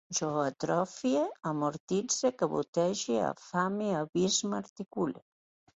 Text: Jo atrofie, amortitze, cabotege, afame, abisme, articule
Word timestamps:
Jo 0.17 0.27
atrofie, 0.43 1.21
amortitze, 1.51 2.33
cabotege, 2.41 3.21
afame, 3.29 3.95
abisme, 4.03 4.63
articule 4.65 5.29